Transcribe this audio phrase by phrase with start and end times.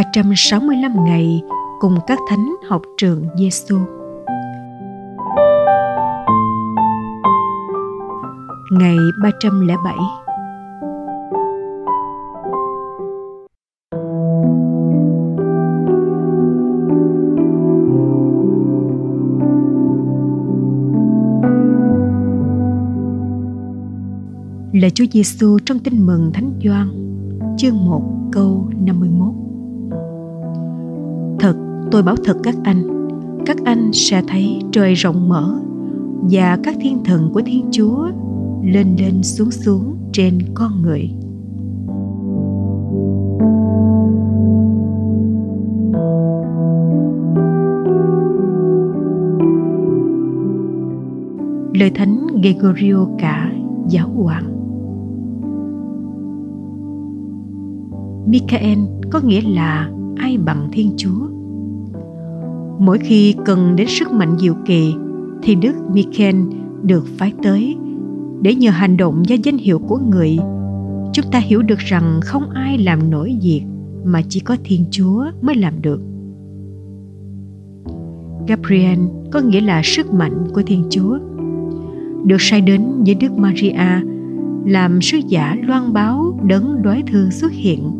[0.00, 1.42] 365 ngày
[1.80, 3.78] cùng các thánh học trường Giêsu.
[8.72, 9.94] Ngày 307
[24.72, 26.88] Lời Chúa Giêsu trong Tin mừng Thánh Gioan,
[27.58, 29.39] chương 1 câu 51.
[31.90, 33.08] Tôi bảo thật các anh,
[33.46, 35.60] các anh sẽ thấy trời rộng mở
[36.30, 38.08] và các thiên thần của Thiên Chúa
[38.64, 41.10] lên lên xuống xuống trên con người.
[51.74, 53.52] Lời Thánh Gregorio cả
[53.88, 54.60] giáo hoàng
[58.26, 58.78] Michael
[59.10, 61.39] có nghĩa là ai bằng Thiên Chúa.
[62.80, 64.94] Mỗi khi cần đến sức mạnh diệu kỳ,
[65.42, 66.36] thì Đức Michael
[66.82, 67.76] được phái tới
[68.42, 70.38] để nhờ hành động và danh hiệu của người
[71.12, 73.62] chúng ta hiểu được rằng không ai làm nổi việc
[74.04, 76.00] mà chỉ có Thiên Chúa mới làm được.
[78.48, 78.98] Gabriel
[79.32, 81.18] có nghĩa là sức mạnh của Thiên Chúa.
[82.24, 84.00] Được sai đến với Đức Maria,
[84.66, 87.90] làm sứ giả loan báo đấng đói thương xuất hiện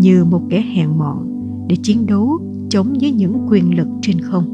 [0.00, 1.28] như một kẻ hèn mọn
[1.68, 2.38] để chiến đấu
[2.70, 4.44] chống với những quyền lực trên không.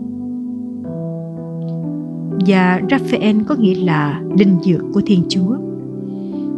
[2.46, 5.56] Và Raphael có nghĩa là linh dược của Thiên Chúa.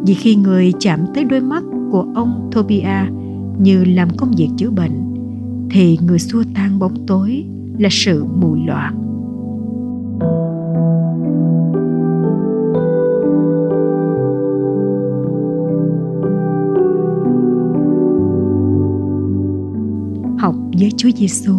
[0.06, 3.10] Vì khi người chạm tới đôi mắt của ông Tobia
[3.58, 5.14] như làm công việc chữa bệnh,
[5.70, 7.44] thì người xua tan bóng tối
[7.78, 9.03] là sự mù loạn.
[20.84, 21.52] Với Chúa Giêsu.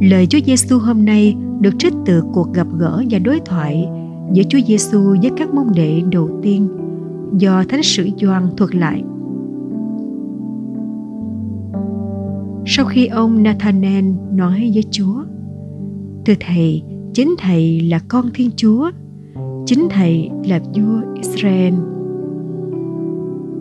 [0.00, 3.88] Lời Chúa Giêsu hôm nay được trích từ cuộc gặp gỡ và đối thoại
[4.32, 6.68] giữa Chúa Giêsu với các môn đệ đầu tiên
[7.38, 9.02] do Thánh sử Gioan thuật lại.
[12.66, 15.22] Sau khi ông Nathanael nói với Chúa,
[16.26, 16.82] Thưa Thầy,
[17.14, 18.90] chính Thầy là con Thiên Chúa,
[19.66, 21.74] chính Thầy là vua Israel.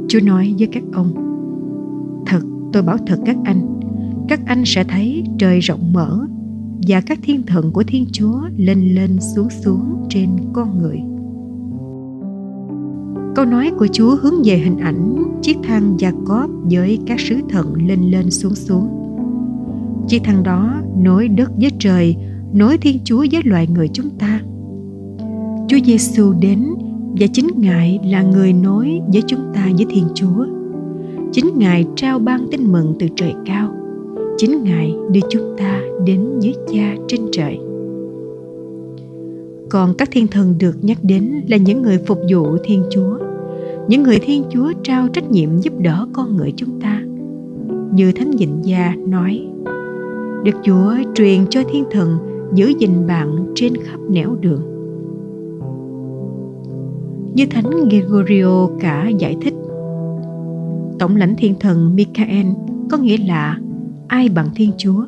[0.08, 1.14] Chúa nói với các ông,
[2.26, 2.40] Thật,
[2.74, 3.77] tôi bảo thật các anh,
[4.28, 6.20] các anh sẽ thấy trời rộng mở
[6.88, 11.00] và các thiên thần của Thiên Chúa lên lên xuống xuống trên con người.
[13.36, 17.36] Câu nói của Chúa hướng về hình ảnh chiếc thang gia cóp với các sứ
[17.50, 18.90] thần lên lên xuống xuống.
[20.08, 22.16] Chiếc thang đó nối đất với trời,
[22.54, 24.42] nối Thiên Chúa với loài người chúng ta.
[25.68, 26.66] Chúa Giêsu đến
[27.20, 30.46] và chính Ngài là người nối với chúng ta với Thiên Chúa.
[31.32, 33.77] Chính Ngài trao ban tin mừng từ trời cao
[34.38, 37.59] chính ngài đưa chúng ta đến với cha trên trời.
[39.70, 43.18] Còn các thiên thần được nhắc đến là những người phục vụ thiên chúa.
[43.88, 47.02] Những người thiên chúa trao trách nhiệm giúp đỡ con người chúng ta.
[47.92, 49.48] Như thánh dịnh gia nói
[50.44, 52.18] được chúa truyền cho thiên thần
[52.54, 54.62] giữ gìn bạn trên khắp nẻo đường.
[57.34, 59.54] Như thánh gregorio cả giải thích,
[61.00, 62.46] tổng lãnh thiên thần michael
[62.90, 63.59] có nghĩa là
[64.07, 65.06] ai bằng thiên chúa.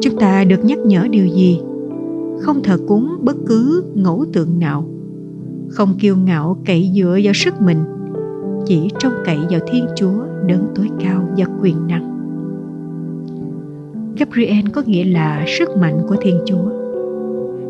[0.00, 1.60] Chúng ta được nhắc nhở điều gì?
[2.40, 4.84] Không thờ cúng bất cứ ngẫu tượng nào.
[5.68, 7.78] Không kiêu ngạo cậy dựa vào sức mình.
[8.66, 12.12] Chỉ trông cậy vào thiên chúa đấng tối cao và quyền năng.
[14.18, 16.70] Gabriel có nghĩa là sức mạnh của thiên chúa.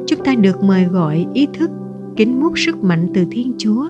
[0.07, 1.71] Chúng ta được mời gọi ý thức,
[2.17, 3.89] kính múc sức mạnh từ thiên chúa.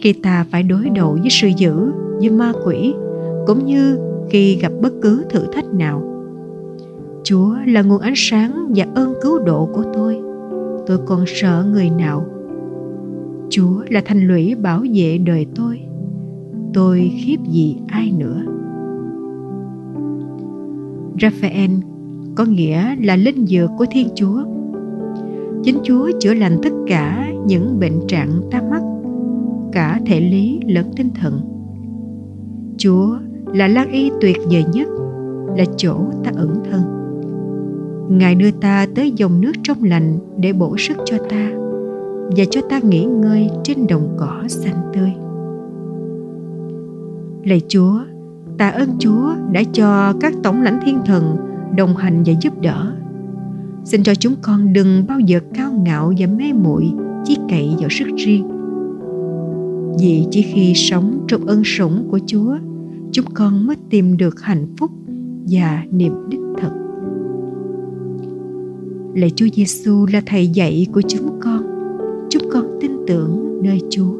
[0.00, 2.94] Khi ta phải đối đầu với sự dữ, với ma quỷ,
[3.46, 3.98] cũng như
[4.30, 6.02] khi gặp bất cứ thử thách nào.
[7.24, 10.20] Chúa là nguồn ánh sáng và ơn cứu độ của tôi.
[10.86, 12.26] Tôi còn sợ người nào.
[13.50, 15.80] Chúa là thành lũy bảo vệ đời tôi.
[16.74, 18.42] Tôi khiếp gì ai nữa?
[21.22, 21.70] Raphael
[22.36, 24.44] có nghĩa là linh dược của thiên chúa.
[25.62, 28.82] Chính chúa chữa lành tất cả những bệnh trạng ta mắc,
[29.72, 31.40] cả thể lý lẫn tinh thần.
[32.78, 33.18] Chúa
[33.54, 34.88] là lan y tuyệt vời nhất,
[35.56, 36.80] là chỗ ta ẩn thân.
[38.18, 41.50] Ngài đưa ta tới dòng nước trong lành để bổ sức cho ta
[42.36, 45.12] và cho ta nghỉ ngơi trên đồng cỏ xanh tươi.
[47.44, 48.00] Lạy chúa,
[48.58, 51.36] tạ ơn chúa đã cho các tổng lãnh thiên thần
[51.76, 52.92] đồng hành và giúp đỡ.
[53.84, 56.92] Xin cho chúng con đừng bao giờ cao ngạo và mê muội
[57.24, 58.48] chỉ cậy vào sức riêng.
[60.00, 62.56] Vì chỉ khi sống trong ân sủng của chúa
[63.12, 64.90] chúng con mới tìm được hạnh phúc
[65.50, 66.72] và niềm đích thực.
[69.14, 71.62] Lạy Chúa Giêsu là thầy dạy của chúng con.
[72.30, 74.14] Chúng con tin tưởng nơi Chúa.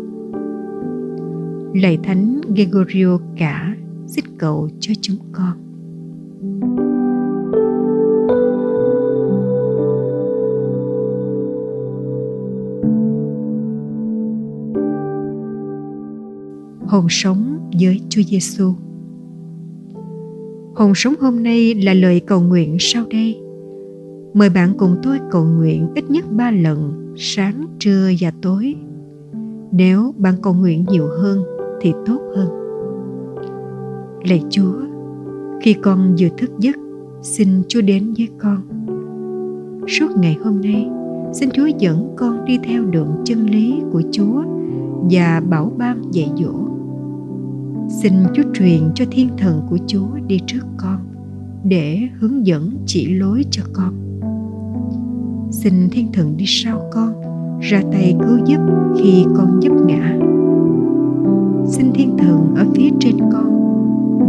[1.75, 3.77] Lạy Thánh Gregorio cả,
[4.07, 5.71] xin cầu cho chúng con.
[16.91, 17.50] hồn sống
[17.81, 18.73] với Chúa Giêsu.
[20.75, 23.41] Hồn sống hôm nay là lời cầu nguyện sau đây.
[24.35, 28.75] Mời bạn cùng tôi cầu nguyện ít nhất ba lần, sáng, trưa và tối.
[29.73, 31.43] Nếu bạn cầu nguyện nhiều hơn
[31.81, 32.49] thì tốt hơn.
[34.25, 34.75] Lạy Chúa,
[35.63, 36.77] khi con vừa thức giấc,
[37.23, 38.61] xin Chúa đến với con.
[39.89, 40.89] Suốt ngày hôm nay,
[41.33, 44.43] xin Chúa dẫn con đi theo đường chân lý của Chúa
[45.11, 46.70] và bảo ban dạy dỗ
[47.91, 50.99] xin Chúa truyền cho thiên thần của Chúa đi trước con
[51.65, 54.21] để hướng dẫn chỉ lối cho con.
[55.51, 57.13] Xin thiên thần đi sau con,
[57.61, 58.61] ra tay cứu giúp
[58.99, 60.19] khi con giúp ngã.
[61.67, 63.47] Xin thiên thần ở phía trên con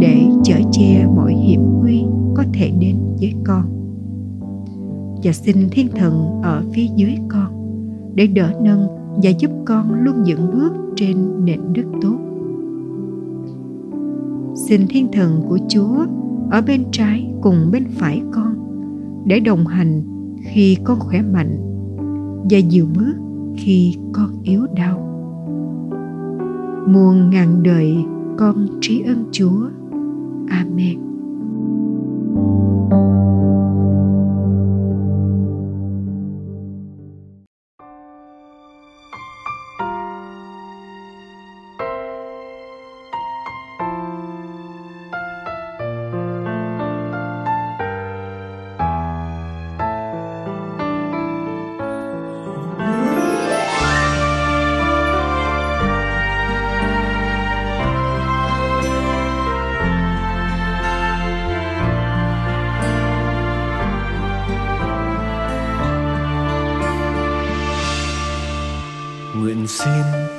[0.00, 2.04] để chở che mọi hiểm nguy
[2.34, 3.62] có thể đến với con.
[5.22, 7.52] Và xin thiên thần ở phía dưới con
[8.14, 8.86] để đỡ nâng
[9.22, 12.31] và giúp con luôn dựng bước trên nền đất tốt
[14.68, 16.06] xin thiên thần của Chúa
[16.50, 18.54] ở bên trái cùng bên phải con,
[19.26, 20.02] để đồng hành
[20.42, 21.58] khi con khỏe mạnh
[22.50, 23.14] và dìu bước
[23.56, 24.98] khi con yếu đau.
[26.88, 27.96] Muôn ngàn đời
[28.38, 29.68] con trí ân Chúa.
[30.48, 31.11] Amen.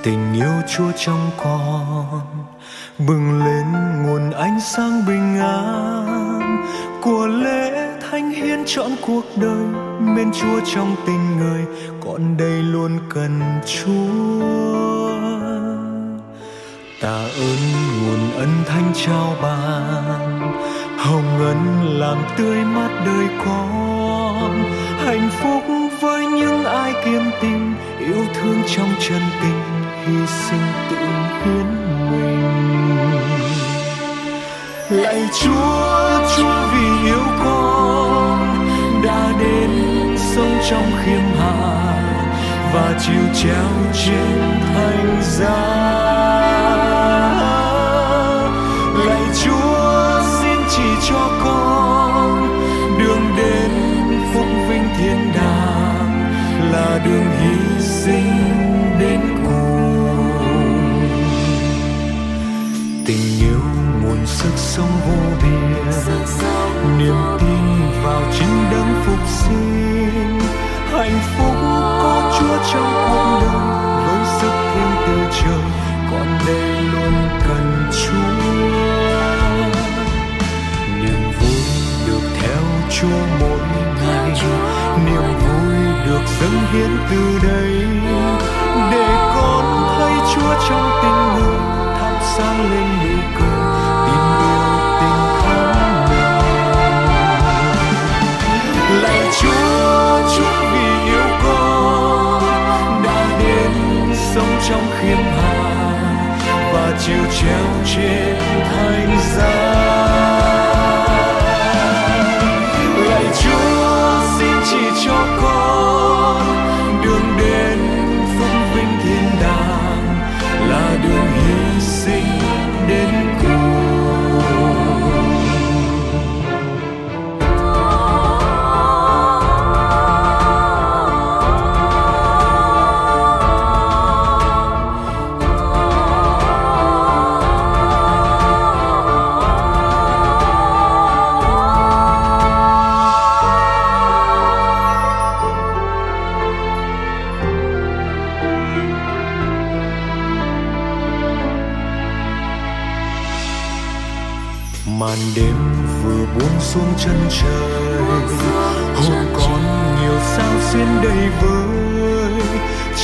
[0.03, 2.21] Tình yêu Chúa trong con,
[3.07, 3.65] bừng lên
[4.03, 6.63] nguồn ánh sáng bình an
[7.01, 9.65] của lễ thánh hiến trọn cuộc đời.
[9.99, 11.65] Mến Chúa trong tình người,
[12.05, 14.43] con đây luôn cần Chúa.
[17.01, 17.57] Tạ ơn
[18.01, 20.39] nguồn ân thánh trao ban,
[20.97, 24.63] hồng ân làm tươi mát đời con.
[25.05, 25.63] Hạnh phúc
[26.01, 29.72] với những ai kiên tình, yêu thương trong chân tình
[30.05, 30.97] hy sinh tự
[31.45, 31.67] hiến
[32.11, 32.43] mình.
[34.89, 38.67] Lạy chúa chúa vì yêu con,
[39.03, 39.71] đã đến
[40.17, 41.93] sống trong khiêm hạ
[42.73, 46.32] và chịu treo trên thành giá
[64.75, 65.13] sống vô
[65.43, 65.73] biên
[66.97, 70.39] niềm tin vào chính đấng phục sinh.
[70.91, 71.55] Hạnh phúc
[72.03, 75.63] có chúa trong cuộc đời với sức thiên từ trời
[76.11, 77.13] còn đây luôn
[77.47, 78.33] cần chúa.
[81.01, 81.63] Niềm vui
[82.07, 83.59] được theo chúa mỗi
[84.01, 84.31] ngày
[85.05, 85.75] niềm vui
[86.05, 87.85] được dâng hiến từ đây.
[88.91, 89.22] Để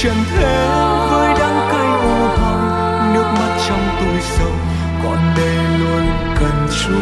[0.04, 0.68] trần thế
[1.12, 4.52] với đắng cay u hồng, nước mắt trong tôi sâu
[5.04, 6.04] còn đây luôn
[6.40, 6.94] cần chúa.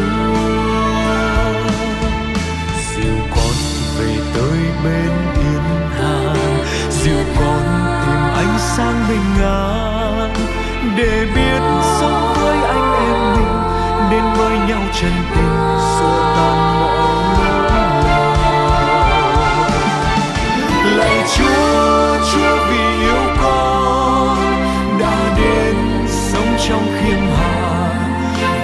[2.90, 3.54] Dìu con
[3.98, 5.62] về tới bên thiên
[5.98, 6.34] hà
[6.90, 7.62] dìu con
[8.06, 10.34] tìm ánh sáng bình an
[10.96, 11.62] để biết
[12.00, 13.62] sống với anh em mình,
[14.10, 17.17] đến với nhau chân tình xua tan mọi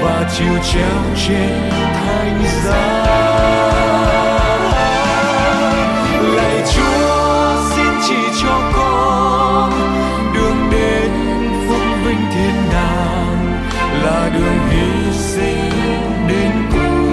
[0.04, 3.04] và chịu treo trên thánh giá
[6.36, 9.72] lạy chúa xin chỉ cho con
[10.34, 11.10] đường đến
[11.68, 13.62] phúc vinh thiên đàng
[14.02, 15.70] là đường hy sinh
[16.28, 17.10] đến cùng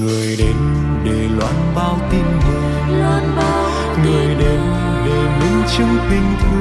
[0.00, 0.56] người đến
[1.04, 3.36] để loan bao tin mừng
[4.04, 4.60] người đến
[5.06, 6.53] để minh chứng tình thương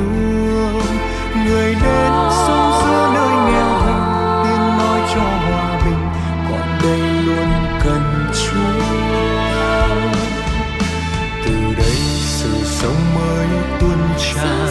[12.84, 13.48] sự sống mới
[13.80, 14.68] tuôn tràn.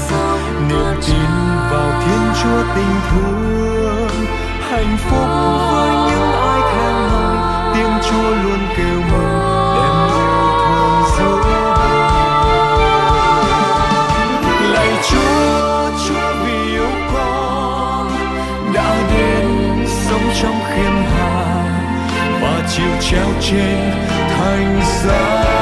[0.69, 1.31] Niềm tin
[1.71, 4.27] vào thiên chúa tình thương.
[4.71, 5.27] Hạnh phúc
[5.73, 7.37] với những ai theo lời
[7.75, 9.33] tiếng chúa luôn kêu mừng.
[9.77, 11.43] Đem yêu thương giữa
[14.73, 18.11] lạy chúa chúa vì yêu con
[18.75, 19.47] đã đến
[19.87, 21.35] sống trong khiêm hạ
[22.43, 23.91] và chịu treo trên
[24.37, 25.62] thành giá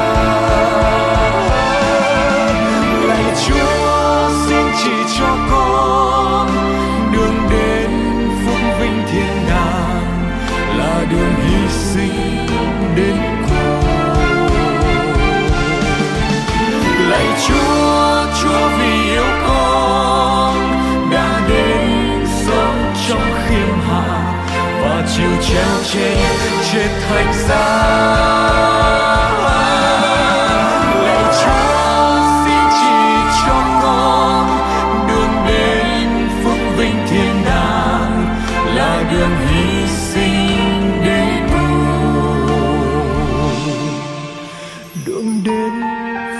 [4.83, 6.47] chỉ cho con
[7.13, 7.89] đường đến
[8.45, 10.31] phúc vinh thiên đàng
[10.77, 12.47] là đường hy sinh
[12.95, 13.81] đến cùng.
[17.09, 20.55] Lạy chúa chúa vì yêu con
[21.11, 24.43] đã đến sống trong khiêm hạ
[24.81, 26.17] và chịu treo trên
[26.71, 28.20] trên thánh giá.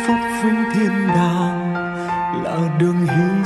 [0.07, 1.73] Phúc vinh thiên đàng
[2.43, 3.45] là đường hy